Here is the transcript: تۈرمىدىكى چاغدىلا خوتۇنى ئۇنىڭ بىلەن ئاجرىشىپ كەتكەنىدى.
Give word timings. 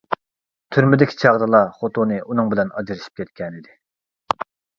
تۈرمىدىكى 0.75 1.17
چاغدىلا 1.23 1.59
خوتۇنى 1.81 2.17
ئۇنىڭ 2.25 2.49
بىلەن 2.55 2.73
ئاجرىشىپ 2.81 3.23
كەتكەنىدى. 3.23 3.79